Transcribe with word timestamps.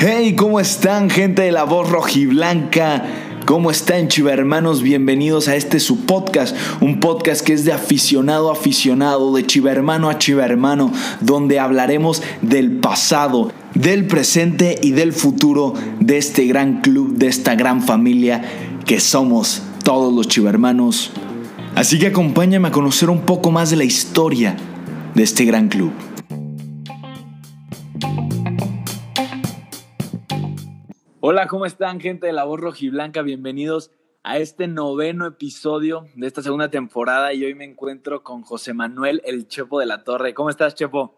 Hey, 0.00 0.36
¿cómo 0.36 0.60
están, 0.60 1.10
gente 1.10 1.42
de 1.42 1.50
la 1.50 1.64
voz 1.64 1.90
rojiblanca? 1.90 3.02
¿Cómo 3.46 3.72
están, 3.72 4.06
chivermanos? 4.06 4.80
Bienvenidos 4.80 5.48
a 5.48 5.56
este 5.56 5.80
su 5.80 6.06
podcast, 6.06 6.56
un 6.80 7.00
podcast 7.00 7.44
que 7.44 7.52
es 7.52 7.64
de 7.64 7.72
aficionado 7.72 8.48
a 8.48 8.52
aficionado, 8.52 9.34
de 9.34 9.44
chivermano 9.44 10.08
a 10.08 10.16
chivermano, 10.16 10.92
donde 11.20 11.58
hablaremos 11.58 12.22
del 12.42 12.78
pasado, 12.78 13.50
del 13.74 14.06
presente 14.06 14.78
y 14.80 14.92
del 14.92 15.12
futuro 15.12 15.74
de 15.98 16.16
este 16.16 16.46
gran 16.46 16.80
club, 16.80 17.16
de 17.16 17.26
esta 17.26 17.56
gran 17.56 17.82
familia 17.82 18.42
que 18.86 19.00
somos 19.00 19.62
todos 19.82 20.14
los 20.14 20.28
chivermanos. 20.28 21.10
Así 21.74 21.98
que 21.98 22.06
acompáñame 22.06 22.68
a 22.68 22.70
conocer 22.70 23.10
un 23.10 23.22
poco 23.22 23.50
más 23.50 23.70
de 23.70 23.76
la 23.76 23.84
historia 23.84 24.56
de 25.16 25.24
este 25.24 25.44
gran 25.44 25.68
club. 25.68 25.90
Hola, 31.30 31.46
¿cómo 31.46 31.66
están, 31.66 32.00
gente 32.00 32.26
de 32.26 32.32
la 32.32 32.44
voz 32.44 32.58
rojiblanca? 32.58 33.20
Bienvenidos 33.20 33.90
a 34.22 34.38
este 34.38 34.66
noveno 34.66 35.26
episodio 35.26 36.06
de 36.14 36.26
esta 36.26 36.40
segunda 36.40 36.70
temporada 36.70 37.34
y 37.34 37.44
hoy 37.44 37.54
me 37.54 37.66
encuentro 37.66 38.22
con 38.22 38.40
José 38.40 38.72
Manuel, 38.72 39.20
el 39.26 39.46
Chepo 39.46 39.78
de 39.78 39.84
la 39.84 40.04
Torre. 40.04 40.32
¿Cómo 40.32 40.48
estás, 40.48 40.74
Chepo? 40.74 41.16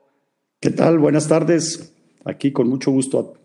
¿Qué 0.59 0.71
tal? 0.71 0.99
Buenas 0.99 1.29
tardes. 1.29 1.95
Aquí 2.25 2.51
con 2.51 2.69
mucho 2.69 2.91
gusto 2.91 3.37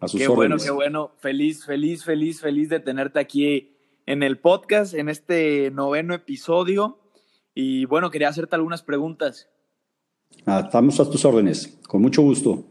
a, 0.00 0.06
a 0.06 0.08
sus 0.08 0.18
qué 0.18 0.28
bueno, 0.28 0.56
qué 0.56 0.70
bueno. 0.70 1.10
Feliz, 1.18 1.66
feliz, 1.66 2.06
feliz, 2.06 2.40
feliz 2.40 2.70
de 2.70 2.80
tenerte 2.80 3.20
aquí 3.20 3.76
en 4.06 4.22
el 4.22 4.38
podcast, 4.38 4.94
en 4.94 5.10
este 5.10 5.70
noveno 5.72 6.14
episodio. 6.14 7.00
Y 7.54 7.84
bueno, 7.84 8.10
quería 8.10 8.30
hacerte 8.30 8.56
algunas 8.56 8.82
preguntas. 8.82 9.50
Ah, 10.46 10.62
estamos 10.64 10.98
a 11.00 11.10
tus 11.10 11.22
órdenes, 11.26 11.78
con 11.86 12.00
mucho 12.00 12.22
gusto. 12.22 12.64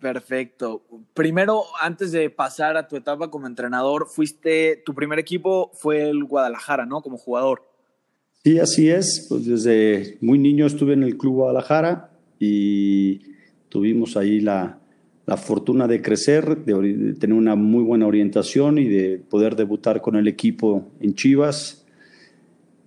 Perfecto. 0.00 0.82
Primero, 1.14 1.64
antes 1.80 2.12
de 2.12 2.30
pasar 2.30 2.76
a 2.76 2.86
tu 2.86 2.96
etapa 2.96 3.30
como 3.30 3.46
entrenador, 3.46 4.06
fuiste, 4.08 4.82
tu 4.84 4.94
primer 4.94 5.18
equipo 5.18 5.70
fue 5.74 6.08
el 6.08 6.24
Guadalajara, 6.24 6.86
¿no? 6.86 7.02
Como 7.02 7.16
jugador. 7.16 7.64
Sí, 8.44 8.58
así 8.58 8.88
es. 8.88 9.26
Pues 9.28 9.46
desde 9.46 10.18
muy 10.20 10.38
niño 10.38 10.66
estuve 10.66 10.92
en 10.92 11.02
el 11.02 11.16
Club 11.16 11.34
Guadalajara 11.34 12.10
y 12.38 13.20
tuvimos 13.68 14.16
ahí 14.16 14.40
la, 14.40 14.78
la 15.26 15.36
fortuna 15.36 15.88
de 15.88 16.00
crecer, 16.00 16.64
de, 16.64 16.74
de, 16.74 17.14
tener 17.14 17.36
una 17.36 17.56
muy 17.56 17.82
buena 17.82 18.06
orientación 18.06 18.78
y 18.78 18.84
de 18.84 19.18
poder 19.18 19.56
debutar 19.56 20.00
con 20.00 20.16
el 20.16 20.28
equipo 20.28 20.86
en 21.00 21.14
Chivas. 21.14 21.84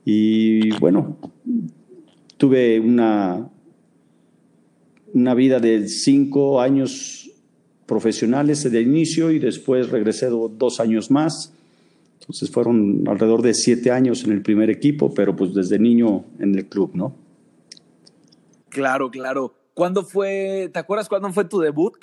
Y 0.06 0.72
bueno, 0.80 1.18
tuve 2.38 2.80
una, 2.80 3.50
una 5.14 5.34
vida 5.34 5.59
de 5.59 5.88
cinco 5.88 6.62
años 6.62 7.31
profesionales 7.86 8.70
de 8.70 8.81
inicio 8.81 9.31
y 9.31 9.40
después 9.40 9.90
regresé 9.90 10.28
dos 10.28 10.80
años 10.80 11.09
más. 11.12 11.53
Entonces 12.20 12.50
fueron 12.50 13.03
alrededor 13.08 13.42
de 13.42 13.53
siete 13.53 13.92
años 13.92 14.23
en 14.23 14.31
el 14.31 14.42
primer 14.42 14.70
equipo, 14.70 15.14
pero 15.14 15.36
pues 15.36 15.53
desde 15.53 15.78
niño 15.80 16.23
en 16.40 16.56
el 16.56 16.68
club, 16.68 16.92
¿no? 16.94 17.14
Claro, 18.70 19.12
claro. 19.12 19.53
¿Cuándo 19.73 20.03
fue, 20.03 20.70
te 20.72 20.80
acuerdas 20.80 21.09
cuándo 21.09 21.34
fue 21.34 21.44
tu 21.46 21.59
debut? 21.59 21.94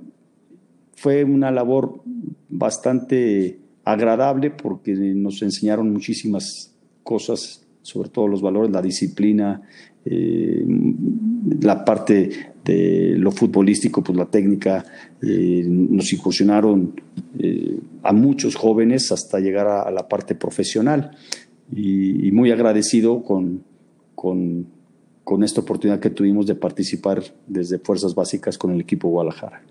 fue 0.96 1.24
una 1.24 1.52
labor 1.52 2.02
bastante 2.50 3.60
agradable 3.84 4.52
porque 4.52 4.94
nos 4.94 5.42
enseñaron 5.42 5.92
muchísimas 5.92 6.74
cosas, 7.04 7.67
sobre 7.88 8.09
todo 8.09 8.28
los 8.28 8.42
valores, 8.42 8.70
la 8.70 8.81
disciplina, 8.81 9.62
eh, 10.03 10.66
la 11.62 11.86
parte 11.86 12.53
de 12.66 13.16
lo 13.18 13.31
futbolístico, 13.31 14.03
pues 14.03 14.18
la 14.18 14.25
técnica, 14.25 14.84
eh, 15.22 15.64
nos 15.66 16.12
incursionaron 16.12 17.00
eh, 17.40 17.80
a 18.03 18.12
muchos 18.12 18.56
jóvenes 18.56 19.09
hasta 19.14 19.40
llegar 19.40 19.68
a, 19.68 19.84
a 19.84 19.92
la 19.92 20.09
parte 20.09 20.36
profesional 20.36 21.12
y, 21.74 22.28
y 22.28 22.31
muy 22.34 22.52
agradecido 22.52 23.24
con, 23.24 23.64
con, 24.16 24.68
con, 25.24 25.44
esta 25.44 25.62
oportunidad 25.62 26.02
que 26.02 26.09
tuvimos 26.09 26.46
de 26.46 26.56
participar 26.56 27.24
desde 27.48 27.80
Fuerzas 27.80 28.16
Básicas 28.16 28.58
con 28.58 28.72
el 28.74 28.81
equipo 28.81 29.08
Guadalajara. 29.08 29.64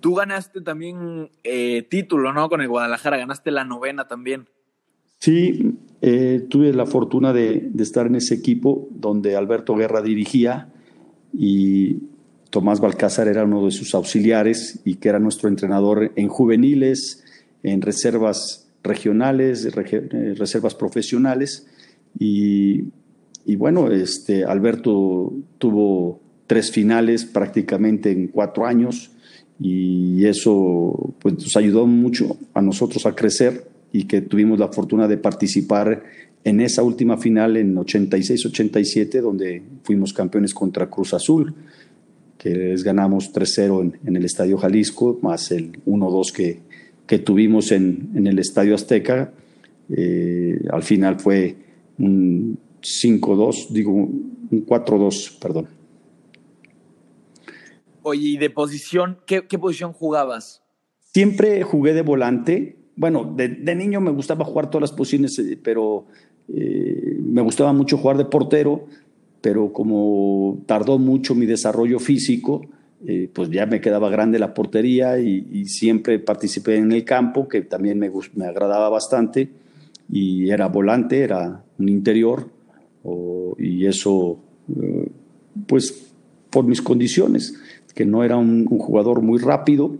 Tú 0.00 0.14
ganaste 0.14 0.62
también 0.62 1.30
eh, 1.44 1.82
título, 1.82 2.32
¿no? 2.32 2.48
Con 2.48 2.62
el 2.62 2.68
Guadalajara, 2.68 3.18
ganaste 3.18 3.50
la 3.50 3.64
novena 3.64 4.08
también. 4.08 4.48
Sí, 5.18 5.74
eh, 6.00 6.46
tuve 6.48 6.72
la 6.72 6.86
fortuna 6.86 7.32
de, 7.32 7.70
estar 7.78 8.06
en 8.06 8.16
ese 8.16 8.34
equipo 8.34 8.88
donde 8.90 9.36
Alberto 9.36 9.74
Guerra 9.74 10.00
dirigía 10.00 10.68
y 11.32 11.98
Tomás 12.50 12.80
Balcázar 12.80 13.28
era 13.28 13.44
uno 13.44 13.64
de 13.64 13.72
sus 13.72 13.94
auxiliares 13.94 14.80
y 14.84 14.94
que 14.94 15.08
era 15.08 15.18
nuestro 15.18 15.48
entrenador 15.48 16.12
en 16.14 16.28
juveniles, 16.28 17.24
en 17.62 17.82
reservas 17.82 18.68
regionales, 18.82 19.68
reservas 20.38 20.74
profesionales. 20.74 21.66
Y, 22.18 22.84
y 23.44 23.56
bueno, 23.56 23.90
este, 23.90 24.44
Alberto 24.44 25.32
tuvo 25.58 26.20
tres 26.46 26.70
finales 26.70 27.24
prácticamente 27.24 28.10
en 28.10 28.28
cuatro 28.28 28.66
años 28.66 29.10
y 29.60 30.24
eso 30.26 31.14
pues, 31.18 31.34
nos 31.34 31.56
ayudó 31.56 31.86
mucho 31.86 32.36
a 32.54 32.62
nosotros 32.62 33.04
a 33.04 33.14
crecer 33.14 33.68
y 33.92 34.04
que 34.04 34.20
tuvimos 34.20 34.58
la 34.58 34.68
fortuna 34.68 35.08
de 35.08 35.16
participar 35.16 36.04
en 36.44 36.60
esa 36.60 36.82
última 36.82 37.16
final 37.16 37.56
en 37.56 37.76
86-87, 37.76 39.20
donde 39.20 39.62
fuimos 39.82 40.12
campeones 40.12 40.54
contra 40.54 40.88
Cruz 40.88 41.14
Azul, 41.14 41.54
que 42.36 42.50
les 42.50 42.84
ganamos 42.84 43.32
3-0 43.32 43.82
en, 43.82 43.98
en, 44.06 44.16
el 44.16 44.24
Estadio 44.24 44.56
Jalisco, 44.58 45.18
más 45.22 45.50
el 45.50 45.82
1-2 45.84 46.32
que, 46.32 46.60
que, 47.06 47.18
tuvimos 47.18 47.72
en, 47.72 48.10
en, 48.14 48.26
el 48.26 48.38
Estadio 48.38 48.74
Azteca. 48.74 49.32
Eh, 49.90 50.60
al 50.70 50.82
final 50.82 51.18
fue 51.18 51.56
un 51.98 52.58
5-2, 52.80 53.68
digo, 53.70 53.92
un 53.92 54.66
4-2, 54.66 55.38
perdón. 55.40 55.68
Oye, 58.02 58.28
¿y 58.28 58.36
de 58.38 58.50
posición? 58.50 59.18
¿Qué, 59.26 59.42
posición 59.42 59.92
jugabas? 59.92 60.62
Siempre 61.12 61.62
jugué 61.62 61.92
de 61.92 62.02
volante. 62.02 62.77
Bueno, 62.98 63.32
de, 63.36 63.76
niño 63.76 64.00
me 64.00 64.10
gustaba 64.10 64.44
jugar 64.44 64.70
todas 64.70 64.90
las 64.90 64.92
posiciones, 64.92 65.38
eh, 65.38 65.56
pero 65.62 66.06
eh, 66.52 67.16
me 67.22 67.42
gustaba 67.42 67.72
mucho 67.72 67.96
jugar 67.96 68.16
de 68.16 68.24
portero, 68.24 68.86
pero 69.40 69.72
como 69.72 70.58
tardó 70.66 70.98
mucho 70.98 71.36
mi 71.36 71.46
desarrollo 71.46 72.00
físico, 72.00 72.62
eh, 73.06 73.30
pues 73.32 73.50
ya 73.50 73.66
me 73.66 73.80
quedaba 73.80 74.10
grande 74.10 74.40
la 74.40 74.52
portería 74.52 75.20
y, 75.20 75.64
siempre 75.66 76.18
participé 76.18 76.74
en 76.74 76.90
el 76.90 77.04
campo, 77.04 77.46
que 77.46 77.62
también 77.62 78.00
me, 78.00 78.10
me 78.34 78.46
agradaba 78.46 78.88
bastante, 78.88 79.48
y 80.10 80.50
era 80.50 80.66
volante, 80.66 81.20
era 81.20 81.62
un 81.78 81.88
interior, 81.88 82.48
y 83.58 83.86
eso, 83.86 84.38
pues 85.66 86.12
por 86.50 86.64
mis 86.64 86.82
condiciones 86.82 87.54
que 87.94 88.04
no 88.04 88.24
era 88.24 88.36
un, 88.36 88.64
jugador 88.66 89.22
muy 89.22 89.38
rápido, 89.38 89.96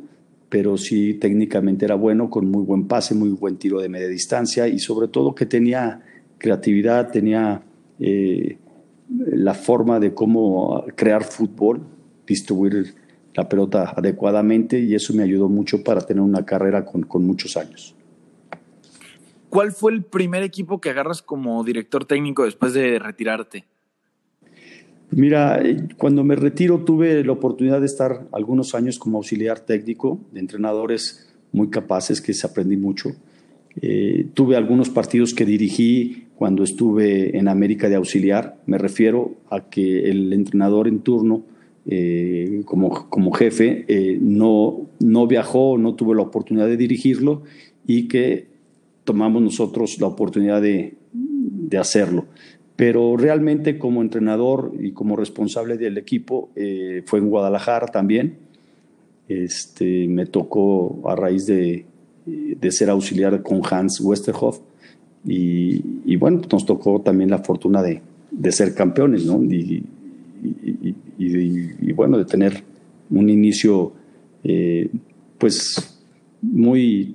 pero 0.48 0.78
sí 0.78 1.14
técnicamente 1.14 1.84
era 1.84 1.94
bueno, 1.94 2.30
con 2.30 2.50
muy 2.50 2.64
buen 2.64 2.86
pase, 2.86 3.14
muy 3.14 3.30
buen 3.30 3.56
tiro 3.56 3.80
de 3.80 3.88
media 3.88 4.08
distancia 4.08 4.68
y 4.68 4.78
sobre 4.78 5.08
todo 5.08 5.34
que 5.34 5.46
tenía 5.46 6.02
creatividad, 6.38 7.10
tenía 7.10 7.62
eh, 7.98 8.58
la 9.08 9.54
forma 9.54 10.00
de 10.00 10.14
cómo 10.14 10.84
crear 10.94 11.24
fútbol, 11.24 11.82
distribuir 12.26 12.94
la 13.34 13.48
pelota 13.48 13.92
adecuadamente 13.96 14.80
y 14.80 14.94
eso 14.94 15.14
me 15.14 15.22
ayudó 15.22 15.48
mucho 15.48 15.82
para 15.82 16.00
tener 16.00 16.22
una 16.22 16.44
carrera 16.44 16.84
con, 16.84 17.02
con 17.02 17.24
muchos 17.24 17.56
años. 17.56 17.94
¿Cuál 19.48 19.72
fue 19.72 19.92
el 19.92 20.02
primer 20.02 20.42
equipo 20.42 20.80
que 20.80 20.90
agarras 20.90 21.22
como 21.22 21.64
director 21.64 22.04
técnico 22.04 22.44
después 22.44 22.74
de 22.74 22.98
retirarte? 22.98 23.64
Mira, 25.10 25.62
cuando 25.96 26.22
me 26.22 26.36
retiro 26.36 26.84
tuve 26.84 27.24
la 27.24 27.32
oportunidad 27.32 27.80
de 27.80 27.86
estar 27.86 28.26
algunos 28.30 28.74
años 28.74 28.98
como 28.98 29.18
auxiliar 29.18 29.60
técnico 29.60 30.20
de 30.32 30.40
entrenadores 30.40 31.28
muy 31.50 31.70
capaces 31.70 32.20
que 32.20 32.34
se 32.34 32.46
aprendí 32.46 32.76
mucho. 32.76 33.12
Eh, 33.80 34.26
tuve 34.34 34.56
algunos 34.56 34.90
partidos 34.90 35.32
que 35.32 35.46
dirigí 35.46 36.24
cuando 36.34 36.62
estuve 36.62 37.38
en 37.38 37.48
América 37.48 37.88
de 37.88 37.96
auxiliar. 37.96 38.58
Me 38.66 38.76
refiero 38.76 39.34
a 39.50 39.70
que 39.70 40.10
el 40.10 40.32
entrenador 40.32 40.88
en 40.88 41.00
turno, 41.00 41.42
eh, 41.86 42.62
como, 42.66 43.08
como 43.08 43.32
jefe, 43.32 43.86
eh, 43.88 44.18
no, 44.20 44.88
no 45.00 45.26
viajó, 45.26 45.78
no 45.78 45.94
tuvo 45.94 46.12
la 46.12 46.22
oportunidad 46.22 46.66
de 46.66 46.76
dirigirlo 46.76 47.44
y 47.86 48.08
que 48.08 48.46
tomamos 49.04 49.40
nosotros 49.40 49.98
la 50.00 50.06
oportunidad 50.06 50.60
de, 50.60 50.94
de 51.12 51.78
hacerlo 51.78 52.26
pero 52.78 53.16
realmente 53.16 53.76
como 53.76 54.02
entrenador 54.02 54.72
y 54.78 54.92
como 54.92 55.16
responsable 55.16 55.76
del 55.76 55.98
equipo 55.98 56.50
eh, 56.54 57.02
fue 57.06 57.18
en 57.18 57.28
Guadalajara 57.28 57.88
también. 57.88 58.36
Este, 59.26 60.06
me 60.06 60.26
tocó 60.26 61.02
a 61.10 61.16
raíz 61.16 61.46
de, 61.46 61.86
de 62.24 62.70
ser 62.70 62.90
auxiliar 62.90 63.42
con 63.42 63.62
Hans 63.68 64.00
Westerhoff 64.00 64.60
y, 65.24 66.14
bueno, 66.18 66.40
nos 66.52 66.64
tocó 66.64 67.00
también 67.00 67.30
la 67.30 67.40
fortuna 67.40 67.82
de, 67.82 68.00
de 68.30 68.52
ser 68.52 68.72
campeones, 68.76 69.26
¿no? 69.26 69.42
Y, 69.42 69.82
y, 71.18 71.92
bueno, 71.94 72.16
de 72.16 72.26
tener 72.26 72.62
un 73.10 73.28
inicio 73.28 73.92
eh, 74.44 74.88
pues 75.36 76.00
muy, 76.40 77.12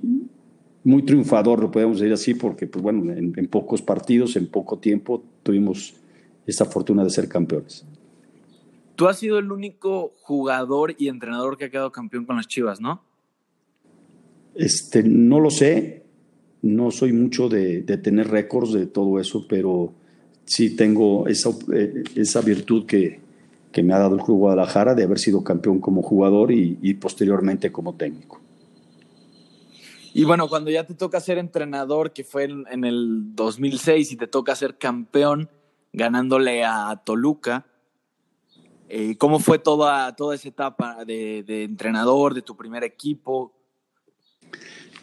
muy 0.84 1.02
triunfador, 1.02 1.60
lo 1.60 1.70
podemos 1.70 1.98
decir 1.98 2.12
así, 2.12 2.34
porque 2.34 2.66
pues 2.66 2.82
bueno, 2.82 3.10
en, 3.12 3.48
pocos 3.48 3.80
partidos, 3.80 4.36
en 4.36 4.46
poco 4.46 4.78
tiempo, 4.78 5.24
tuvimos 5.42 5.94
esta 6.46 6.66
fortuna 6.66 7.02
de 7.02 7.10
ser 7.10 7.26
campeones. 7.26 7.86
Tú 8.94 9.08
has 9.08 9.18
sido 9.18 9.38
el 9.38 9.50
único 9.50 10.12
jugador 10.20 10.94
y 10.98 11.08
entrenador 11.08 11.56
que 11.56 11.64
ha 11.64 11.70
quedado 11.70 11.90
campeón 11.90 12.26
con 12.26 12.36
las 12.36 12.46
Chivas, 12.46 12.80
¿no? 12.80 13.02
Este, 14.54 15.02
no 15.02 15.40
lo 15.40 15.50
sé, 15.50 16.04
no 16.62 16.90
soy 16.90 17.12
mucho 17.12 17.48
de, 17.48 17.82
tener 17.82 18.28
récords 18.28 18.72
de 18.72 18.86
todo 18.86 19.18
eso, 19.18 19.46
pero 19.48 19.92
sí 20.44 20.76
tengo 20.76 21.26
esa, 21.26 21.50
eh, 21.72 22.04
esa 22.14 22.42
virtud 22.42 22.84
que, 22.84 23.20
que, 23.72 23.82
me 23.82 23.94
ha 23.94 23.98
dado 23.98 24.16
el 24.16 24.22
Club 24.22 24.38
Guadalajara 24.38 24.94
de 24.94 25.02
haber 25.02 25.18
sido 25.18 25.42
campeón 25.42 25.80
como 25.80 26.02
jugador 26.02 26.52
y 26.52 26.94
posteriormente 26.94 27.72
como 27.72 27.94
técnico. 27.94 28.43
Y 30.16 30.22
bueno, 30.22 30.48
cuando 30.48 30.70
ya 30.70 30.86
te 30.86 30.94
toca 30.94 31.18
ser 31.18 31.38
entrenador, 31.38 32.12
que 32.12 32.22
fue 32.22 32.44
en, 32.44 32.84
el 32.84 33.34
2006, 33.34 34.12
y 34.12 34.16
te 34.16 34.28
toca 34.28 34.54
ser 34.54 34.78
campeón 34.78 35.50
ganándole 35.92 36.64
a 36.64 37.02
Toluca, 37.04 37.66
eh, 38.88 39.16
¿cómo 39.18 39.40
fue 39.40 39.58
toda, 39.58 40.14
toda 40.14 40.36
esa 40.36 40.48
etapa 40.48 41.04
de, 41.04 41.64
entrenador, 41.64 42.32
de 42.32 42.42
tu 42.42 42.56
primer 42.56 42.84
equipo? 42.84 43.52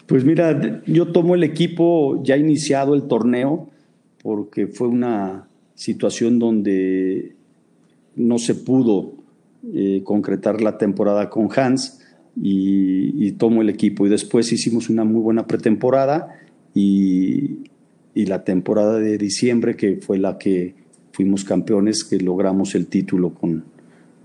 Pues 0.08 0.24
mira, 0.24 0.82
yo 0.86 1.12
tomo 1.12 1.36
el 1.36 1.44
equipo 1.44 2.24
ya 2.24 2.38
iniciado 2.38 2.96
el 2.96 3.10
torneo, 3.10 3.70
porque 4.24 4.68
fue 4.68 4.88
una 4.88 5.50
situación 5.76 6.40
donde 6.40 7.36
no 8.16 8.38
se 8.38 8.56
pudo 8.56 9.16
eh, 9.74 10.04
concretar 10.06 10.62
la 10.62 10.78
temporada 10.78 11.30
con 11.30 11.50
Hans 11.54 12.01
y, 12.36 13.32
tomo 13.34 13.62
el 13.62 13.70
equipo. 13.70 14.06
Y 14.06 14.10
después 14.10 14.52
hicimos 14.52 14.90
una 14.90 15.04
muy 15.04 15.22
buena 15.22 15.48
pretemporada 15.48 16.40
y, 16.74 17.60
y, 18.14 18.26
la 18.26 18.44
temporada 18.44 19.00
de 19.00 19.18
diciembre, 19.18 19.76
que 19.76 19.98
fue 19.98 20.18
la 20.18 20.38
que 20.38 20.76
fuimos 21.12 21.44
campeones, 21.44 22.04
que 22.04 22.18
logramos 22.18 22.76
el 22.76 22.88
título 22.88 23.34
con, 23.34 23.64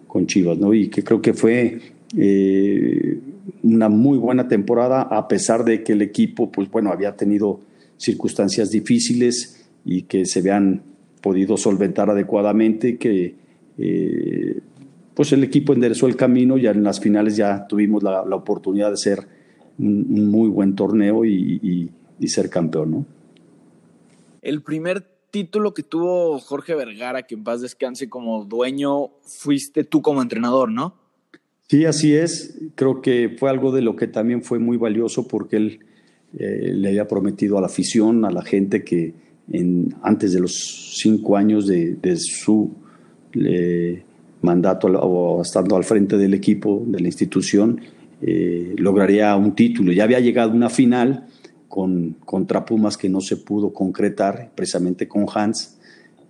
con 0.07 0.27
Chivas, 0.27 0.59
¿no? 0.59 0.75
Y 0.75 0.89
que 0.89 1.03
creo 1.03 1.21
que 1.21 1.35
fue 1.35 1.79
eh, 2.17 3.19
una 3.63 3.89
muy 3.89 4.19
buena 4.19 4.49
temporada, 4.49 5.03
a 5.03 5.29
pesar 5.29 5.65
de 5.65 5.83
que 5.83 5.93
el 5.93 6.03
equipo, 6.03 6.51
pues 6.51 6.71
bueno, 6.71 6.91
había 6.91 7.17
tenido 7.17 7.61
circunstancias 7.97 8.71
difíciles 8.71 9.67
y 9.85 10.03
que 10.03 10.27
se 10.27 10.41
habían 10.41 10.83
podido 11.21 11.57
solventar 11.57 12.11
adecuadamente, 12.11 12.97
que 12.97 13.35
eh, 13.79 14.61
pues 15.17 15.33
el 15.33 15.43
equipo 15.43 15.73
enderezó 15.73 16.07
el 16.07 16.15
camino, 16.15 16.59
ya 16.59 16.71
en 16.73 16.85
las 16.85 17.01
finales 17.01 17.37
ya 17.37 17.67
tuvimos 17.67 18.03
la, 18.03 18.21
oportunidad 18.23 18.91
de 18.91 18.99
ser 18.99 19.27
un, 19.79 20.31
muy 20.31 20.51
buen 20.51 20.77
torneo 20.77 21.25
y, 21.25 21.91
ser 22.27 22.51
campeón, 22.51 22.91
¿no? 22.91 23.07
El 24.43 24.63
primer 24.63 25.07
título 25.31 25.73
que 25.73 25.83
tuvo 25.83 26.39
Jorge 26.39 26.75
Vergara, 26.75 27.23
que 27.23 27.35
en 27.35 27.45
paz 27.45 27.63
descanse 27.63 28.11
como 28.11 28.45
dueño, 28.45 29.11
fuiste 29.23 29.85
tú 29.85 30.03
como 30.03 30.21
entrenador, 30.21 30.71
¿no? 30.71 30.95
Sí, 31.69 31.87
así 31.87 32.15
es. 32.15 32.59
Creo 32.75 33.01
que 33.01 33.35
fue 33.39 33.49
algo 33.49 33.73
de 33.73 33.83
lo 33.83 33.97
que 33.97 34.07
también 34.07 34.43
fue 34.43 34.59
muy 34.59 34.77
valioso 34.77 35.27
porque 35.27 35.57
él 35.57 35.81
eh, 36.39 36.73
le 36.75 36.89
había 36.89 37.09
prometido 37.09 37.57
a 37.57 37.61
la 37.63 37.69
afición, 37.69 38.25
a 38.27 38.31
la 38.31 38.43
gente 38.43 38.85
que 38.85 39.15
en, 39.51 39.95
antes 40.03 40.33
de 40.35 40.41
los 40.41 40.97
cinco 41.01 41.37
años 41.37 41.67
de, 41.67 42.17
su 42.17 42.73
mandato 44.43 44.89
o 44.89 45.43
estando 45.43 45.77
al 45.77 45.85
frente 45.85 46.17
del 46.17 46.35
equipo, 46.35 46.83
de 46.87 47.01
la 47.01 47.07
institución, 47.07 47.81
eh, 48.23 48.75
lograría 48.79 49.35
un 49.37 49.55
título. 49.55 49.93
Ya 49.93 50.05
había 50.05 50.21
llegado 50.21 50.53
una 50.53 50.71
final 50.71 51.27
con, 51.69 52.17
contra 52.25 52.65
Pumas 52.65 52.97
que 52.97 53.09
no 53.09 53.21
se 53.21 53.37
pudo 53.37 53.73
concretar, 53.73 54.51
precisamente 54.55 55.09
con 55.09 55.27
Hans, 55.35 55.79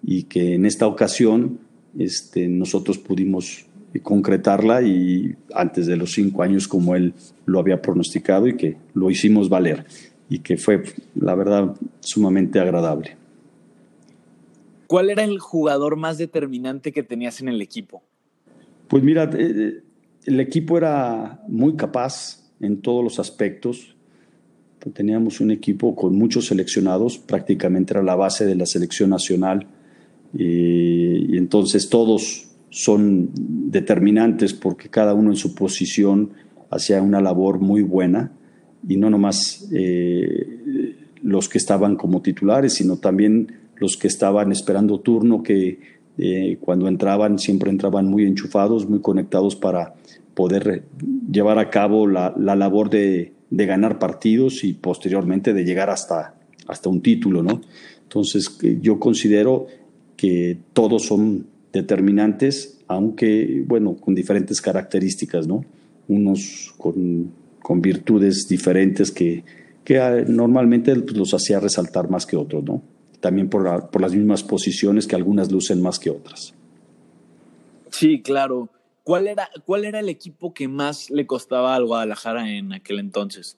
y 0.02 0.24
que 0.24 0.54
en 0.54 0.66
esta 0.66 0.86
ocasión 0.86 1.58
este, 1.98 2.48
nosotros 2.48 2.98
pudimos 2.98 3.66
concretarla 4.02 4.82
y 4.82 5.34
antes 5.54 5.86
de 5.86 5.96
los 5.96 6.12
cinco 6.12 6.42
años 6.42 6.68
como 6.68 6.94
él 6.94 7.14
lo 7.46 7.58
había 7.58 7.80
pronosticado 7.80 8.46
y 8.46 8.56
que 8.56 8.76
lo 8.94 9.10
hicimos 9.10 9.48
valer 9.48 9.86
y 10.28 10.40
que 10.40 10.56
fue, 10.56 10.82
la 11.14 11.34
verdad, 11.34 11.74
sumamente 12.00 12.58
agradable. 12.58 13.16
¿Cuál 14.86 15.10
era 15.10 15.24
el 15.24 15.38
jugador 15.38 15.96
más 15.96 16.18
determinante 16.18 16.92
que 16.92 17.02
tenías 17.02 17.40
en 17.40 17.48
el 17.48 17.60
equipo? 17.60 18.02
Pues 18.88 19.02
mira, 19.02 19.24
eh, 19.24 19.28
eh, 19.38 19.82
el 20.24 20.40
equipo 20.40 20.78
era 20.78 21.42
muy 21.48 21.74
capaz 21.74 22.46
en 22.60 22.80
todos 22.80 23.02
los 23.02 23.18
aspectos. 23.18 23.96
Teníamos 24.92 25.40
un 25.40 25.50
equipo 25.50 25.96
con 25.96 26.16
muchos 26.16 26.46
seleccionados, 26.46 27.18
prácticamente 27.18 27.92
era 27.94 28.02
la 28.02 28.14
base 28.14 28.46
de 28.46 28.54
la 28.54 28.66
selección 28.66 29.10
nacional. 29.10 29.66
Y, 30.32 31.36
entonces 31.36 31.88
todos 31.88 32.48
son 32.70 33.30
determinantes 33.34 34.52
porque 34.52 34.88
cada 34.88 35.14
uno 35.14 35.30
en 35.30 35.36
su 35.36 35.54
posición 35.54 36.30
hacía 36.70 37.02
una 37.02 37.20
labor 37.20 37.58
muy 37.58 37.82
buena 37.82 38.32
y 38.86 38.96
no 38.96 39.10
nomás 39.10 39.68
eh, 39.72 40.94
los 41.22 41.48
que 41.48 41.58
estaban 41.58 41.96
como 41.96 42.22
titulares, 42.22 42.74
sino 42.74 42.98
también 42.98 43.65
los 43.76 43.96
que 43.96 44.08
estaban 44.08 44.52
esperando 44.52 45.00
turno, 45.00 45.42
que 45.42 45.78
eh, 46.18 46.58
cuando 46.60 46.88
entraban 46.88 47.38
siempre 47.38 47.70
entraban 47.70 48.06
muy 48.06 48.24
enchufados, 48.24 48.88
muy 48.88 49.00
conectados 49.00 49.56
para 49.56 49.94
poder 50.34 50.84
llevar 51.30 51.58
a 51.58 51.70
cabo 51.70 52.06
la, 52.06 52.34
labor 52.36 52.90
de, 52.90 53.32
ganar 53.50 53.98
partidos 53.98 54.64
y 54.64 54.74
posteriormente 54.74 55.52
de 55.54 55.64
llegar 55.64 55.90
hasta, 55.90 56.34
hasta 56.66 56.88
un 56.88 57.00
título, 57.00 57.42
¿no? 57.42 57.60
Entonces, 58.02 58.58
yo 58.80 58.98
considero 59.00 59.66
que 60.16 60.58
todos 60.72 61.06
son 61.06 61.46
determinantes, 61.72 62.78
aunque, 62.86 63.64
bueno, 63.66 63.96
con 63.96 64.14
diferentes 64.14 64.60
características, 64.60 65.46
¿no? 65.46 65.64
Unos 66.08 66.74
con, 66.76 67.32
con 67.60 67.80
virtudes 67.80 68.46
diferentes 68.48 69.10
que, 69.10 69.44
que 69.84 69.98
ah, 69.98 70.24
normalmente 70.26 70.94
pues, 70.96 71.16
los 71.16 71.34
hacía 71.34 71.60
resaltar 71.60 72.10
más 72.10 72.26
que 72.26 72.36
otros, 72.36 72.64
¿no? 72.64 72.82
También 73.20 73.48
por, 73.48 73.90
por 73.90 74.00
las 74.00 74.14
mismas 74.14 74.42
posiciones 74.42 75.06
que 75.06 75.16
algunas 75.16 75.50
lucen 75.50 75.82
más 75.82 75.98
que 75.98 76.10
otras. 76.10 76.54
Sí, 77.90 78.20
claro. 78.22 78.68
¿Cuál 79.04 79.28
era, 79.28 79.48
¿Cuál 79.64 79.84
era 79.84 80.00
el 80.00 80.08
equipo 80.08 80.52
que 80.52 80.68
más 80.68 81.10
le 81.10 81.26
costaba 81.26 81.76
al 81.76 81.86
Guadalajara 81.86 82.50
en 82.50 82.72
aquel 82.72 82.98
entonces? 82.98 83.56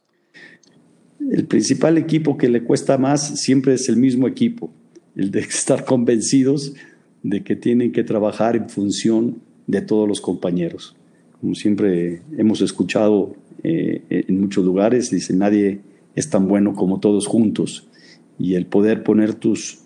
El 1.31 1.47
principal 1.47 1.99
equipo 1.99 2.37
que 2.37 2.49
le 2.49 2.62
cuesta 2.62 2.99
más 2.99 3.41
siempre 3.41 3.75
es 3.75 3.88
el 3.88 3.97
mismo 3.97 4.29
equipo, 4.29 4.71
el 5.17 5.31
de 5.31 5.41
estar 5.41 5.85
convencidos 5.85 6.75
de 7.23 7.43
que 7.43 7.57
tienen 7.57 7.93
que 7.93 8.05
trabajar 8.05 8.57
en 8.57 8.69
función 8.69 9.41
de 9.67 9.81
todos 9.81 10.07
los 10.07 10.21
compañeros. 10.21 10.95
Como 11.41 11.55
siempre 11.55 12.23
hemos 12.37 12.61
escuchado 12.61 13.35
eh, 13.62 14.03
en 14.09 14.41
muchos 14.41 14.65
lugares, 14.65 15.11
dice, 15.11 15.35
nadie 15.35 15.81
es 16.15 16.31
tan 16.31 16.49
bueno 16.49 16.75
como 16.75 17.00
todos 17.00 17.27
juntos. 17.27 17.87
Y 18.38 18.54
el 18.54 18.66
poder 18.66 19.02
poner 19.02 19.35
tus, 19.35 19.80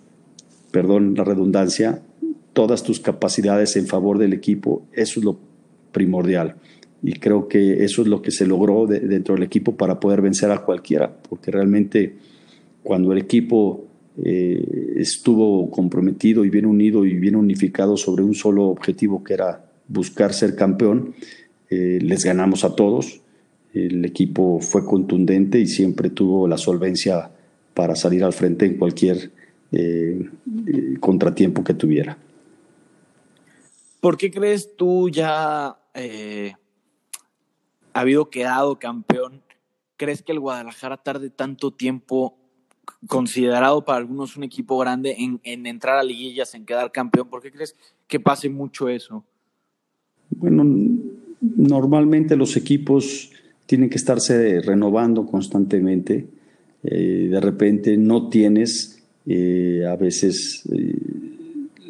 perdón 0.70 1.14
la 1.14 1.24
redundancia, 1.24 2.02
todas 2.52 2.82
tus 2.82 3.00
capacidades 3.00 3.76
en 3.76 3.86
favor 3.86 4.18
del 4.18 4.32
equipo, 4.32 4.82
eso 4.92 5.20
es 5.20 5.24
lo 5.24 5.38
primordial. 5.92 6.56
Y 7.02 7.14
creo 7.14 7.48
que 7.48 7.84
eso 7.84 8.02
es 8.02 8.08
lo 8.08 8.22
que 8.22 8.30
se 8.30 8.46
logró 8.46 8.86
dentro 8.86 9.34
del 9.34 9.42
equipo 9.42 9.76
para 9.76 9.98
poder 9.98 10.20
vencer 10.20 10.50
a 10.50 10.64
cualquiera, 10.64 11.16
porque 11.28 11.50
realmente 11.50 12.14
cuando 12.82 13.12
el 13.12 13.18
equipo 13.18 13.86
eh, 14.22 14.94
estuvo 14.96 15.70
comprometido 15.70 16.44
y 16.44 16.50
bien 16.50 16.66
unido 16.66 17.04
y 17.06 17.14
bien 17.14 17.34
unificado 17.34 17.96
sobre 17.96 18.22
un 18.22 18.34
solo 18.34 18.66
objetivo 18.66 19.24
que 19.24 19.34
era 19.34 19.64
buscar 19.88 20.32
ser 20.32 20.54
campeón, 20.54 21.14
eh, 21.70 21.98
les 22.00 22.24
ganamos 22.24 22.64
a 22.64 22.76
todos. 22.76 23.20
El 23.72 24.04
equipo 24.04 24.60
fue 24.60 24.84
contundente 24.84 25.58
y 25.58 25.66
siempre 25.66 26.10
tuvo 26.10 26.46
la 26.46 26.58
solvencia 26.58 27.30
para 27.74 27.96
salir 27.96 28.24
al 28.24 28.32
frente 28.32 28.66
en 28.66 28.76
cualquier 28.76 29.30
eh, 29.72 30.28
contratiempo 31.00 31.64
que 31.64 31.74
tuviera. 31.74 32.18
¿Por 34.00 34.16
qué 34.16 34.30
crees 34.30 34.76
tú 34.76 35.08
ya 35.08 35.76
eh, 35.94 36.54
habido 37.92 38.30
quedado 38.30 38.78
campeón? 38.78 39.42
¿Crees 39.96 40.22
que 40.22 40.32
el 40.32 40.40
Guadalajara 40.40 40.96
tarde 40.96 41.30
tanto 41.30 41.70
tiempo, 41.72 42.36
considerado 43.06 43.84
para 43.84 43.98
algunos 43.98 44.36
un 44.36 44.42
equipo 44.42 44.76
grande, 44.76 45.16
en, 45.18 45.66
entrar 45.66 45.98
a 45.98 46.02
liguillas, 46.02 46.54
en 46.54 46.66
quedar 46.66 46.90
campeón? 46.90 47.28
¿Por 47.28 47.42
qué 47.42 47.52
crees 47.52 47.76
que 48.08 48.18
pase 48.18 48.48
mucho 48.48 48.88
eso? 48.88 49.24
Bueno, 50.30 50.64
normalmente 51.40 52.34
los 52.36 52.56
equipos 52.56 53.30
tienen 53.66 53.88
que 53.88 53.96
estarse 53.96 54.60
renovando 54.62 55.24
constantemente. 55.26 56.26
Eh, 56.84 57.28
de 57.30 57.40
repente 57.40 57.96
no 57.96 58.28
tienes 58.28 59.02
eh, 59.26 59.84
a 59.88 59.96
veces 59.96 60.64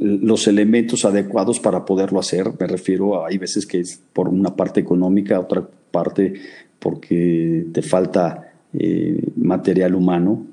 los 0.02 0.48
elementos 0.48 1.04
adecuados 1.04 1.60
para 1.60 1.84
poderlo 1.84 2.18
hacer. 2.18 2.46
Me 2.58 2.66
refiero 2.66 3.24
a, 3.24 3.28
hay 3.28 3.38
veces 3.38 3.66
que 3.66 3.80
es 3.80 4.00
por 4.12 4.28
una 4.28 4.54
parte 4.56 4.80
económica, 4.80 5.38
otra 5.38 5.66
parte 5.90 6.34
porque 6.78 7.66
te 7.72 7.82
falta 7.82 8.52
eh, 8.74 9.22
material 9.36 9.94
humano. 9.94 10.46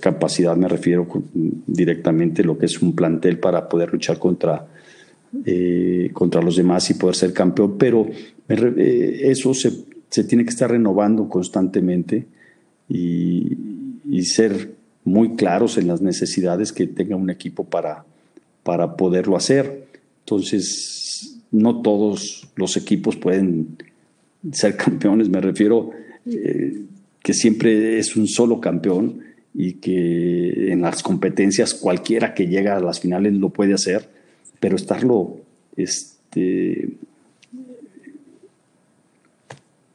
Capacidad 0.00 0.56
me 0.56 0.68
refiero 0.68 1.06
directamente 1.32 2.42
a 2.42 2.44
lo 2.44 2.58
que 2.58 2.66
es 2.66 2.82
un 2.82 2.94
plantel 2.94 3.38
para 3.38 3.68
poder 3.68 3.92
luchar 3.92 4.18
contra, 4.18 4.66
eh, 5.44 6.10
contra 6.12 6.42
los 6.42 6.56
demás 6.56 6.90
y 6.90 6.94
poder 6.94 7.14
ser 7.14 7.32
campeón, 7.32 7.78
pero 7.78 8.06
eh, 8.48 9.20
eso 9.24 9.54
se, 9.54 9.70
se, 10.10 10.24
tiene 10.24 10.44
que 10.44 10.50
estar 10.50 10.70
renovando 10.70 11.28
constantemente 11.28 12.26
y, 12.90 13.56
y 14.06 14.24
ser 14.24 14.74
muy 15.04 15.36
claros 15.36 15.78
en 15.78 15.88
las 15.88 16.02
necesidades 16.02 16.72
que 16.72 16.86
tenga 16.86 17.16
un 17.16 17.30
equipo 17.30 17.64
para, 17.64 18.04
para 18.62 18.96
poderlo 18.96 19.36
hacer. 19.36 19.86
Entonces, 20.20 21.40
no 21.50 21.80
todos 21.80 22.48
los 22.56 22.76
equipos 22.76 23.16
pueden 23.16 23.78
ser 24.52 24.76
campeones, 24.84 25.28
me 25.28 25.40
refiero 25.40 25.90
eh, 26.26 26.82
que 27.22 27.34
siempre 27.34 27.98
es 27.98 28.16
un 28.16 28.28
solo 28.28 28.60
campeón 28.60 29.20
y 29.54 29.74
que 29.74 30.72
en 30.72 30.82
las 30.82 31.02
competencias 31.02 31.74
cualquiera 31.74 32.34
que 32.34 32.46
llega 32.46 32.76
a 32.76 32.80
las 32.80 33.00
finales 33.00 33.32
lo 33.34 33.50
puede 33.50 33.74
hacer, 33.74 34.08
pero 34.60 34.76
estarlo 34.76 35.38
este, 35.76 36.90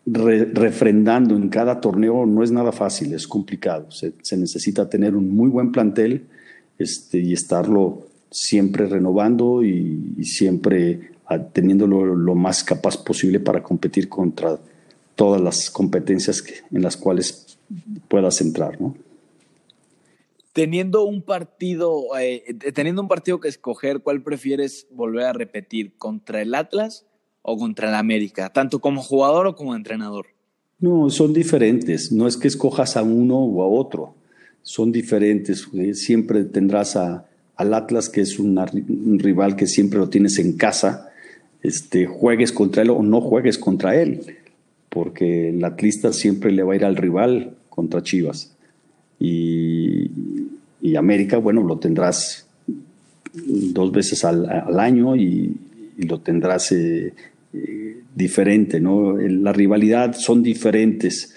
refrendando 0.06 1.36
en 1.36 1.50
cada 1.50 1.82
torneo 1.82 2.26
no 2.26 2.44
es 2.44 2.52
nada 2.52 2.72
fácil, 2.72 3.14
es 3.14 3.28
complicado. 3.28 3.90
Se, 3.92 4.14
necesita 4.38 4.88
tener 4.88 5.16
un 5.16 5.36
muy 5.36 5.50
buen 5.50 5.72
plantel 5.72 6.28
este, 6.78 7.20
y 7.20 7.34
estarlo 7.34 8.08
siempre 8.30 8.86
renovando 8.86 9.64
y, 9.64 10.24
siempre 10.24 11.12
teniéndolo 11.54 12.06
lo 12.16 12.36
más 12.36 12.64
capaz 12.64 13.04
posible 13.04 13.40
para 13.40 13.64
competir 13.64 14.08
contra 14.10 14.60
todas 15.16 15.42
las 15.42 15.72
competencias 15.72 16.44
en 16.72 16.82
las 16.84 16.98
cuales 16.98 17.58
puedas 18.08 18.42
entrar, 18.42 18.80
¿no? 18.80 18.96
Teniendo 20.54 21.04
un 21.04 21.22
partido, 21.22 22.04
eh, 22.18 22.56
teniendo 22.74 23.02
un 23.02 23.08
partido 23.10 23.40
que 23.40 23.50
escoger, 23.50 24.02
¿cuál 24.02 24.22
prefieres 24.22 24.88
volver 24.92 25.26
a 25.26 25.34
repetir? 25.34 25.94
¿Contra 25.98 26.42
el 26.42 26.56
Atlas 26.56 27.06
o 27.46 27.58
contra 27.58 27.90
el 27.90 27.96
América, 27.96 28.50
tanto 28.50 28.80
como 28.80 29.02
jugador 29.02 29.48
o 29.48 29.56
como 29.56 29.75
entrenador? 29.75 30.28
No, 30.80 31.10
son 31.10 31.34
diferentes. 31.34 32.12
No 32.12 32.28
es 32.28 32.38
que 32.38 32.48
escojas 32.48 32.98
a 32.98 33.04
uno 33.04 33.38
o 33.38 33.64
a 33.64 33.68
otro. 33.68 34.16
Son 34.62 34.92
diferentes. 34.92 35.68
Siempre 35.94 36.44
tendrás 36.44 36.96
a, 36.96 37.25
al 37.56 37.74
Atlas, 37.74 38.10
que 38.10 38.22
es 38.22 38.40
un 38.40 39.20
rival 39.20 39.56
que 39.56 39.68
siempre 39.68 40.00
lo 40.00 40.10
tienes 40.10 40.40
en 40.40 40.54
casa. 40.54 41.10
Este, 41.62 42.06
juegues 42.06 42.52
contra 42.52 42.84
él 42.84 42.92
o 42.92 43.02
no 43.02 43.22
juegues 43.22 43.58
contra 43.58 44.00
él, 44.00 44.22
porque 44.90 45.50
el 45.50 45.64
atlista 45.64 46.14
siempre 46.14 46.52
le 46.52 46.62
va 46.62 46.74
a 46.74 46.75
ir 46.75 46.86
al 46.86 46.96
rival 46.96 47.56
contra 47.70 48.04
Chivas. 48.04 48.56
Y, 49.20 50.12
América, 50.96 51.38
bueno, 51.38 51.64
lo 51.64 51.78
tendrás 51.78 52.48
dos 53.34 53.92
veces 53.92 54.24
al, 54.24 54.80
año 54.80 55.16
y, 55.16 55.58
lo 55.98 56.20
tendrás 56.20 56.72
eh, 56.72 57.14
diferente, 58.16 58.80
¿no? 58.80 59.18
La 59.18 59.54
rivalidad 59.54 60.16
son 60.18 60.42
diferentes 60.42 61.36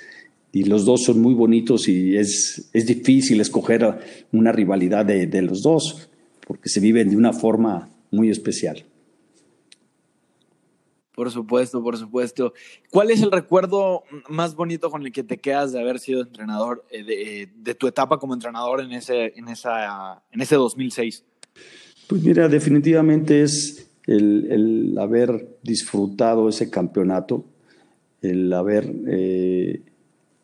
y 0.53 0.65
los 0.65 0.85
dos 0.85 1.05
son 1.05 1.21
muy 1.21 1.35
bonitos 1.35 1.89
y 1.89 2.17
es, 2.17 2.71
es 2.73 2.87
difícil 2.87 3.41
escoger 3.41 3.99
una 4.33 4.53
rivalidad 4.53 5.05
de, 5.05 5.27
de, 5.27 5.43
los 5.43 5.63
dos 5.63 6.09
porque 6.47 6.69
se 6.69 6.81
viven 6.81 7.11
de 7.11 7.17
una 7.17 7.33
forma 7.33 7.91
muy 8.11 8.31
especial. 8.31 8.85
Por 11.15 11.33
supuesto, 11.33 11.83
por 11.83 11.97
supuesto. 11.97 12.55
¿Cuál 12.91 13.11
es 13.11 13.21
el 13.23 13.33
recuerdo 13.33 14.05
más 14.29 14.55
bonito 14.55 14.89
con 14.89 15.05
el 15.05 15.11
que 15.11 15.25
te 15.25 15.39
quedas 15.39 15.73
de 15.73 15.81
haber 15.81 15.99
sido 15.99 16.23
entrenador, 16.23 16.85
eh, 16.91 17.03
de, 17.03 17.51
de 17.57 17.75
tu 17.75 17.89
etapa 17.89 18.19
como 18.19 18.35
entrenador 18.35 18.81
en 18.81 18.93
ese, 18.93 19.33
en, 19.37 19.49
esa, 19.49 20.23
en 20.31 20.41
ese 20.41 20.55
2006? 20.55 21.25
Pues 22.07 22.23
mira, 22.23 22.49
definitivamente 22.49 23.43
es 23.43 23.88
el, 24.09 24.97
haber 24.99 25.59
disfrutado 25.62 26.49
ese 26.49 26.71
campeonato, 26.71 27.45
el 28.23 28.53
haber 28.53 28.93
eh, 29.07 29.83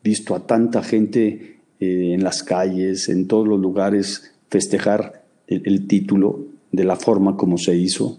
visto 0.03 0.35
a 0.35 0.47
tanta 0.47 0.83
gente 0.83 1.57
eh, 1.81 2.13
en 2.13 2.23
las 2.23 2.43
calles, 2.43 3.09
en 3.09 3.27
todos 3.27 3.49
los 3.49 3.59
lugares, 3.59 4.33
festejar 4.51 5.25
el, 5.47 5.87
título 5.87 6.45
de 6.73 6.85
la 6.85 6.97
forma 6.97 7.37
como 7.37 7.59
se 7.59 7.77
hizo, 7.77 8.19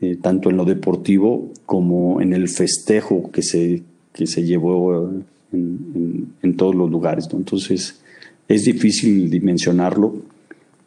eh, 0.00 0.16
tanto 0.20 0.50
en 0.50 0.56
lo 0.56 0.64
deportivo 0.64 1.50
como 1.66 2.20
en 2.20 2.34
el 2.34 2.48
festejo 2.48 3.30
que 3.30 3.42
se, 3.42 3.82
que 4.12 4.26
se 4.26 4.44
llevó 4.44 5.10
en, 5.52 6.56
todos 6.56 6.74
los 6.74 6.90
lugares. 6.90 7.28
Entonces, 7.32 8.00
es 8.46 8.64
difícil 8.64 9.30
dimensionarlo 9.30 10.14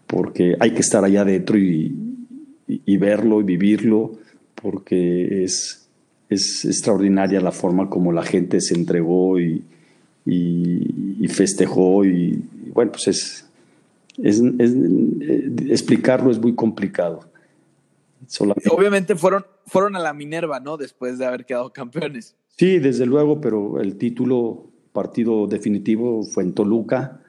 porque 0.05 0.55
hay 0.59 0.71
que 0.71 0.81
estar 0.81 1.03
allá 1.03 1.21
adentro 1.21 1.57
y, 1.57 2.04
y, 2.67 2.97
verlo 2.97 3.41
y 3.41 3.43
vivirlo, 3.43 4.13
porque 4.55 5.43
es, 5.43 5.87
es 6.29 6.65
extraordinaria 6.65 7.41
la 7.41 7.51
forma 7.51 7.89
como 7.89 8.11
la 8.11 8.23
gente 8.23 8.61
se 8.61 8.73
entregó 8.73 9.39
y, 9.39 9.63
y, 10.25 11.27
festejó 11.27 12.05
y, 12.05 12.43
bueno, 12.73 12.91
pues 12.91 13.07
es, 13.07 13.49
es, 14.17 14.41
eh, 14.41 15.51
explicarlo 15.69 16.31
es 16.31 16.39
muy 16.39 16.55
complicado. 16.55 17.29
Obviamente 18.71 19.15
fueron, 19.15 19.45
fueron 19.67 19.95
a 19.95 19.99
la 19.99 20.13
Minerva, 20.13 20.59
¿no? 20.59 20.77
Después 20.77 21.19
de 21.19 21.25
haber 21.25 21.45
quedado 21.45 21.71
campeones. 21.71 22.35
Sí, 22.57 22.79
desde 22.79 23.05
luego, 23.05 23.41
pero 23.41 23.79
el 23.81 23.97
título, 23.97 24.71
partido 24.93 25.45
definitivo 25.45 26.23
fue 26.23 26.43
en 26.43 26.53
Toluca 26.53 27.21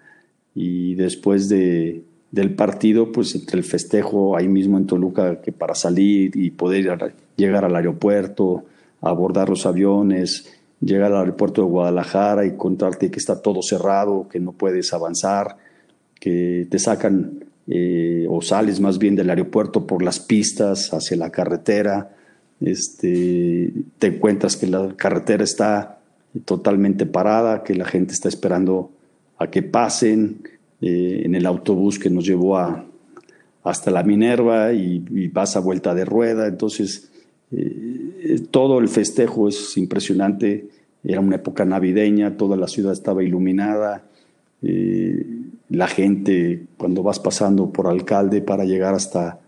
y 0.55 0.95
después 0.95 1.49
de, 1.49 2.05
del 2.37 2.55
partido, 2.55 3.13
pues 3.13 3.35
entre 3.35 3.57
el 3.57 3.65
festejo 3.65 4.37
ahí 4.37 4.47
mismo 4.47 4.77
en 4.77 4.87
Toluca, 4.87 5.41
que 5.41 5.53
para 5.53 5.75
salir 5.75 6.37
y 6.37 6.51
poder 6.51 7.15
llegar 7.35 7.65
al 7.65 7.75
aeropuerto, 7.75 8.67
abordar 9.01 9.49
los 9.49 9.65
aviones, 9.65 10.53
llegar 10.83 11.13
al 11.13 11.21
aeropuerto 11.21 11.63
de 11.63 11.69
Guadalajara 11.69 12.45
y 12.45 12.55
contarte 12.57 13.11
que 13.11 13.19
está 13.19 13.41
todo 13.41 13.63
cerrado, 13.63 14.29
que 14.29 14.39
no 14.39 14.53
puedes 14.53 14.93
avanzar, 14.93 15.57
que 16.21 16.67
te 16.71 16.79
sacan 16.79 17.47
eh, 17.69 18.27
o 18.29 18.43
sales 18.43 18.81
más 18.81 18.99
bien 18.99 19.17
del 19.17 19.31
aeropuerto 19.31 19.87
por 19.87 20.03
las 20.03 20.21
pistas 20.21 20.93
hacia 20.93 21.17
la 21.17 21.31
carretera, 21.31 22.15
este, 22.61 23.73
te 23.99 24.09
encuentras 24.09 24.57
que 24.59 24.67
la 24.67 24.95
carretera 24.95 25.43
está 25.43 26.01
totalmente 26.45 27.07
parada, 27.07 27.63
que 27.63 27.75
la 27.75 27.87
gente 27.87 28.13
está 28.13 28.29
esperando 28.29 28.91
a 29.39 29.49
que 29.49 29.63
pasen 29.63 30.43
eh, 30.81 31.23
en 31.25 31.35
el 31.35 31.47
autobús 31.47 31.99
que 31.99 32.11
nos 32.11 32.27
llevó 32.27 32.59
a, 32.59 32.85
hasta 33.65 33.91
la 33.91 34.03
Minerva 34.03 34.73
y, 34.73 35.29
vas 35.29 35.57
a 35.57 35.61
vuelta 35.61 35.95
de 35.95 36.05
rueda. 36.05 36.47
Entonces, 36.47 37.11
eh, 37.51 38.43
todo 38.51 38.79
el 38.79 38.89
festejo 38.89 39.49
es 39.49 39.77
impresionante. 39.77 40.69
Era 41.03 41.21
una 41.21 41.37
época 41.37 41.65
navideña, 41.65 42.37
toda 42.37 42.57
la 42.57 42.69
ciudad 42.69 42.93
estaba 42.93 43.23
iluminada. 43.23 44.05
Eh, 44.63 45.25
la 45.71 45.89
gente, 45.89 46.67
cuando 46.77 47.03
vas 47.03 47.19
pasando 47.21 47.71
por 47.71 47.89
alcalde 47.89 48.41
para 48.43 48.65
llegar 48.65 48.95
hasta, 48.95 49.41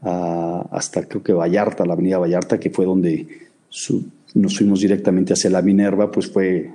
hasta 0.00 1.06
creo 1.06 1.22
que 1.22 1.32
Vallarta, 1.32 1.86
la 1.86 1.94
avenida 1.94 2.18
Vallarta, 2.18 2.58
que 2.58 2.70
fue 2.70 2.84
donde 2.84 3.26
nos 4.34 4.58
fuimos 4.58 4.80
directamente 4.80 5.32
hacia 5.32 5.50
la 5.50 5.62
Minerva, 5.62 6.10
pues 6.10 6.30
fue 6.30 6.70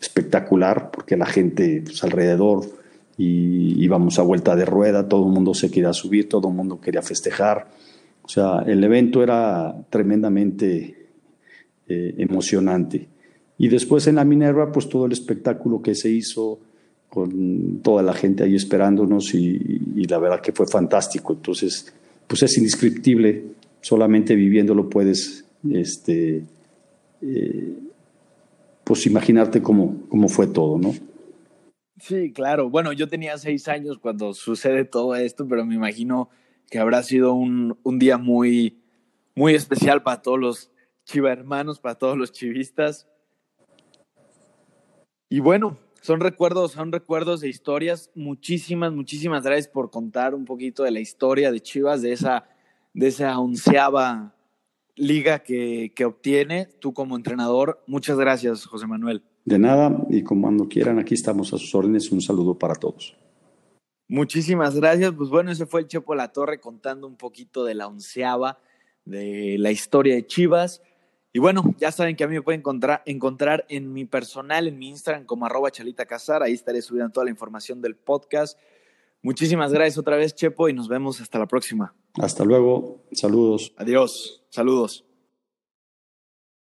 espectacular, 0.00 0.90
porque 0.92 1.16
la 1.16 1.26
gente 1.26 1.82
pues, 1.84 2.02
alrededor 2.04 2.77
y 3.18 3.82
íbamos 3.82 4.18
a 4.20 4.22
vuelta 4.22 4.54
de 4.54 4.64
rueda, 4.64 5.08
todo 5.08 5.26
el 5.26 5.32
mundo 5.32 5.52
se 5.52 5.70
quería 5.70 5.92
subir, 5.92 6.28
todo 6.28 6.48
el 6.48 6.54
mundo 6.54 6.80
quería 6.80 7.02
festejar. 7.02 7.68
O 8.22 8.28
sea, 8.28 8.62
el 8.64 8.82
evento 8.84 9.22
era 9.24 9.74
tremendamente 9.90 11.08
eh, 11.88 12.14
emocionante. 12.16 13.08
Y 13.58 13.66
después 13.68 14.06
en 14.06 14.14
la 14.14 14.24
Minerva, 14.24 14.70
pues 14.70 14.88
todo 14.88 15.06
el 15.06 15.12
espectáculo 15.12 15.82
que 15.82 15.96
se 15.96 16.10
hizo 16.10 16.60
con 17.08 17.80
toda 17.82 18.04
la 18.04 18.12
gente 18.12 18.44
ahí 18.44 18.54
esperándonos 18.54 19.34
y, 19.34 20.04
la 20.08 20.18
verdad 20.18 20.40
que 20.40 20.52
fue 20.52 20.68
fantástico. 20.68 21.32
Entonces, 21.32 21.92
pues 22.28 22.44
es 22.44 22.56
indescriptible, 22.56 23.42
solamente 23.80 24.36
viviéndolo 24.36 24.88
puedes 24.88 25.44
este, 25.68 26.44
eh, 27.22 27.72
pues 28.84 29.06
imaginarte 29.06 29.60
cómo, 29.60 30.02
cómo 30.08 30.28
fue 30.28 30.46
todo, 30.46 30.78
¿no? 30.78 30.94
Sí, 32.00 32.32
claro. 32.32 32.70
Bueno, 32.70 32.92
yo 32.92 33.08
tenía 33.08 33.38
seis 33.38 33.68
años 33.68 33.98
cuando 33.98 34.32
sucede 34.32 34.84
todo 34.84 35.16
esto, 35.16 35.46
pero 35.48 35.64
me 35.64 35.74
imagino 35.74 36.30
que 36.70 36.78
habrá 36.78 37.02
sido 37.02 37.32
un, 37.32 37.78
un 37.82 37.98
día 37.98 38.18
muy, 38.18 38.82
muy 39.34 39.54
especial 39.54 40.02
para 40.02 40.22
todos 40.22 40.38
los 40.38 40.70
chiva 41.04 41.32
hermanos, 41.32 41.80
para 41.80 41.96
todos 41.96 42.16
los 42.16 42.32
chivistas. 42.32 43.08
Y 45.30 45.40
bueno, 45.40 45.78
son 46.00 46.20
recuerdos, 46.20 46.72
son 46.72 46.92
recuerdos 46.92 47.40
de 47.40 47.48
historias. 47.48 48.10
Muchísimas, 48.14 48.92
muchísimas 48.92 49.42
gracias 49.42 49.68
por 49.68 49.90
contar 49.90 50.34
un 50.34 50.44
poquito 50.44 50.84
de 50.84 50.90
la 50.90 51.00
historia 51.00 51.50
de 51.50 51.60
Chivas, 51.60 52.02
de 52.02 52.12
esa, 52.12 52.48
de 52.94 53.08
esa 53.08 53.38
onceava 53.38 54.34
liga 54.94 55.40
que, 55.40 55.92
que 55.94 56.04
obtiene 56.04 56.66
tú 56.78 56.92
como 56.92 57.16
entrenador. 57.16 57.82
Muchas 57.86 58.18
gracias, 58.18 58.66
José 58.66 58.86
Manuel. 58.86 59.22
De 59.48 59.58
nada, 59.58 60.04
y 60.10 60.22
como 60.22 60.42
cuando 60.42 60.68
quieran, 60.68 60.98
aquí 60.98 61.14
estamos 61.14 61.54
a 61.54 61.56
sus 61.56 61.74
órdenes. 61.74 62.12
Un 62.12 62.20
saludo 62.20 62.58
para 62.58 62.74
todos. 62.74 63.16
Muchísimas 64.06 64.76
gracias. 64.76 65.14
Pues 65.16 65.30
bueno, 65.30 65.50
ese 65.50 65.64
fue 65.64 65.80
el 65.80 65.86
Chepo 65.86 66.14
La 66.14 66.32
Torre 66.32 66.60
contando 66.60 67.06
un 67.06 67.16
poquito 67.16 67.64
de 67.64 67.74
la 67.74 67.86
onceava, 67.86 68.58
de 69.06 69.56
la 69.58 69.70
historia 69.70 70.16
de 70.16 70.26
Chivas. 70.26 70.82
Y 71.32 71.38
bueno, 71.38 71.74
ya 71.78 71.90
saben 71.92 72.14
que 72.14 72.24
a 72.24 72.28
mí 72.28 72.34
me 72.34 72.42
pueden 72.42 72.60
encontrar, 72.60 73.02
encontrar 73.06 73.64
en 73.70 73.90
mi 73.90 74.04
personal, 74.04 74.68
en 74.68 74.78
mi 74.78 74.90
Instagram 74.90 75.24
como 75.24 75.46
arroba 75.46 75.70
chalita 75.70 76.04
casar. 76.04 76.42
Ahí 76.42 76.52
estaré 76.52 76.82
subiendo 76.82 77.10
toda 77.10 77.24
la 77.24 77.30
información 77.30 77.80
del 77.80 77.96
podcast. 77.96 78.58
Muchísimas 79.22 79.72
gracias 79.72 79.96
otra 79.96 80.16
vez, 80.16 80.34
Chepo, 80.34 80.68
y 80.68 80.74
nos 80.74 80.88
vemos 80.88 81.22
hasta 81.22 81.38
la 81.38 81.46
próxima. 81.46 81.94
Hasta 82.20 82.44
luego. 82.44 83.06
Saludos. 83.12 83.72
Adiós. 83.78 84.44
Saludos. 84.50 85.07